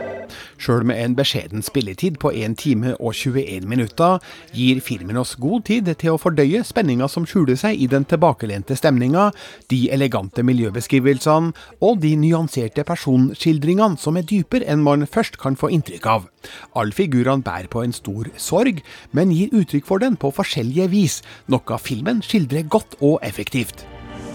Sjøl 0.65 0.87
med 0.89 0.97
en 0.97 1.15
beskjeden 1.19 1.61
spilletid 1.65 2.17
på 2.23 2.31
1 2.33 2.55
time 2.57 2.95
og 2.97 3.13
21 3.13 3.67
minutter, 3.69 4.23
gir 4.57 4.81
filmen 4.81 5.19
oss 5.21 5.35
god 5.37 5.67
tid 5.69 5.91
til 6.01 6.15
å 6.15 6.21
fordøye 6.21 6.63
spenninga 6.65 7.09
som 7.13 7.27
skjuler 7.29 7.59
seg 7.61 7.77
i 7.77 7.89
den 7.91 8.07
tilbakelente 8.09 8.77
stemninga, 8.79 9.27
de 9.69 9.83
elegante 9.93 10.45
miljøbeskrivelsene 10.47 11.53
og 11.85 12.01
de 12.01 12.15
nyanserte 12.17 12.87
personskildringene 12.89 14.01
som 14.01 14.17
er 14.17 14.25
dypere 14.31 14.65
enn 14.71 14.85
man 14.87 15.05
først 15.05 15.37
kan 15.43 15.59
få 15.61 15.69
inntrykk 15.75 16.09
av. 16.09 16.31
Alle 16.73 16.97
figurene 16.97 17.45
bærer 17.45 17.69
på 17.69 17.85
en 17.85 17.93
stor 17.93 18.33
sorg, 18.41 18.81
men 19.13 19.35
gir 19.37 19.53
uttrykk 19.53 19.89
for 19.91 20.01
den 20.01 20.17
på 20.17 20.33
forskjellige 20.33 20.89
vis, 20.95 21.21
noe 21.53 21.81
filmen 21.83 22.25
skildrer 22.25 22.65
godt 22.73 22.97
og 23.03 23.19
effektivt. 23.27 23.85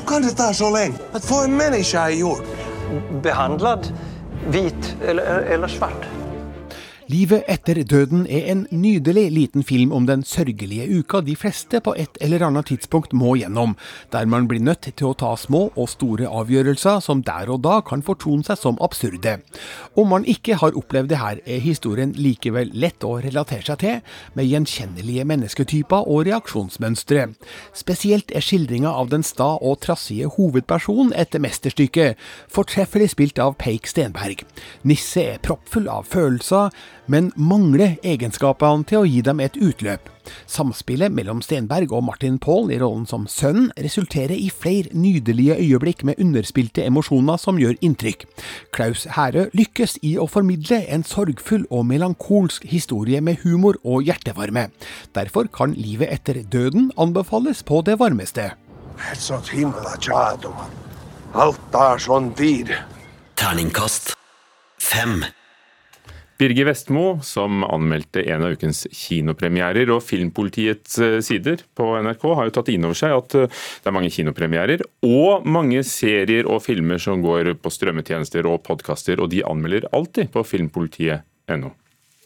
Kan 0.09 0.25
det 0.25 0.35
ta 0.37 0.51
så 0.53 0.69
lenge 0.73 1.01
å 1.13 1.21
få 1.25 1.43
en 1.47 1.57
menneske 1.57 2.05
gjort? 2.21 2.45
Behandlet 3.25 3.91
hvit 4.53 4.95
eller, 5.05 5.45
eller 5.49 5.69
svart? 5.69 6.18
Livet 7.09 7.47
etter 7.49 7.79
døden 7.89 8.27
er 8.29 8.51
en 8.51 8.67
nydelig 8.69 9.31
liten 9.33 9.63
film 9.65 9.89
om 9.97 10.05
den 10.05 10.21
sørgelige 10.21 10.85
uka 10.99 11.23
de 11.25 11.33
fleste 11.33 11.79
på 11.81 11.95
et 11.97 12.19
eller 12.21 12.43
annet 12.45 12.67
tidspunkt 12.69 13.15
må 13.17 13.31
gjennom, 13.39 13.71
der 14.13 14.27
man 14.29 14.45
blir 14.45 14.61
nødt 14.61 14.85
til 14.91 15.07
å 15.07 15.15
ta 15.17 15.31
små 15.33 15.71
og 15.73 15.89
store 15.89 16.27
avgjørelser 16.29 16.99
som 17.01 17.23
der 17.25 17.49
og 17.49 17.63
da 17.65 17.79
kan 17.81 18.03
fortone 18.05 18.45
seg 18.45 18.59
som 18.61 18.77
absurde. 18.85 19.39
Om 19.97 20.13
man 20.13 20.27
ikke 20.29 20.59
har 20.61 20.77
opplevd 20.77 21.09
det 21.09 21.17
her, 21.17 21.41
er 21.49 21.63
historien 21.63 22.11
likevel 22.13 22.69
lett 22.77 23.01
å 23.01 23.15
relatere 23.25 23.65
seg 23.65 23.81
til, 23.81 24.05
med 24.37 24.45
gjenkjennelige 24.45 25.25
mennesketyper 25.33 26.05
og 26.05 26.29
reaksjonsmønstre. 26.29 27.25
Spesielt 27.73 28.29
er 28.37 28.45
skildringa 28.45 28.93
av 28.93 29.09
den 29.09 29.25
sta 29.25 29.55
og 29.57 29.81
trassige 29.87 30.29
hovedpersonen 30.37 31.17
et 31.17 31.33
mesterstykke, 31.41 32.11
fortreffelig 32.53 33.09
spilt 33.17 33.41
av 33.41 33.57
Peik 33.57 33.89
Stenberg. 33.89 34.45
Nisse 34.85 35.25
er 35.33 35.43
proppfull 35.49 35.89
av 35.89 36.05
følelser, 36.13 36.69
men 37.09 37.31
mangler 37.35 37.97
egenskapene 38.05 38.85
til 38.87 39.01
å 39.01 39.07
gi 39.09 39.21
dem 39.25 39.41
et 39.43 39.57
utløp. 39.57 40.09
Samspillet 40.49 41.11
mellom 41.13 41.41
Stenberg 41.41 41.93
og 41.95 42.03
Martin 42.05 42.37
Paul 42.41 42.69
i 42.71 42.77
rollen 42.81 43.07
som 43.09 43.25
sønnen 43.29 43.71
resulterer 43.81 44.35
i 44.37 44.51
flere 44.53 44.93
nydelige 44.93 45.57
øyeblikk 45.57 46.03
med 46.05 46.21
underspilte 46.21 46.85
emosjoner 46.85 47.41
som 47.41 47.57
gjør 47.61 47.79
inntrykk. 47.85 48.27
Klaus 48.75 49.07
Herø 49.15 49.47
lykkes 49.57 49.97
i 50.05 50.15
å 50.21 50.27
formidle 50.29 50.83
en 50.87 51.05
sorgfull 51.07 51.65
og 51.69 51.87
melankolsk 51.89 52.67
historie 52.69 53.21
med 53.25 53.41
humor 53.43 53.79
og 53.83 54.05
hjertevarme. 54.07 54.69
Derfor 55.17 55.49
kan 55.49 55.73
Livet 55.79 56.13
etter 56.13 56.43
døden 56.43 56.91
anbefales 56.99 57.63
på 57.65 57.81
det 57.85 57.97
varmeste. 58.01 58.51
Alt 61.39 61.75
er 61.77 62.01
sånn 62.01 62.31
tid. 62.37 62.73
Terningkast 63.39 64.15
fem. 64.79 65.23
Birger 66.39 66.69
Vestmo, 66.69 67.19
som 67.23 67.65
anmeldte 67.67 68.21
en 68.31 68.45
av 68.45 68.53
ukens 68.55 68.85
kinopremierer, 68.95 69.89
og 69.91 69.99
Filmpolitiets 70.07 70.95
eh, 71.03 71.17
sider 71.25 71.65
på 71.75 71.89
NRK 71.99 72.23
har 72.37 72.47
jo 72.47 72.53
tatt 72.55 72.71
inn 72.71 72.87
over 72.87 72.95
seg 72.95 73.15
at 73.17 73.35
eh, 73.35 73.57
det 73.83 73.91
er 73.91 73.95
mange 73.97 74.11
kinopremierer 74.15 74.85
og 75.03 75.43
mange 75.43 75.83
serier 75.83 76.47
og 76.47 76.63
filmer 76.63 77.01
som 77.03 77.19
går 77.25 77.51
på 77.59 77.73
strømmetjenester 77.75 78.47
og 78.47 78.63
podkaster, 78.69 79.19
og 79.19 79.33
de 79.33 79.43
anmelder 79.43 79.89
alltid 79.91 80.31
på 80.31 80.45
filmpolitiet.no. 80.47 81.75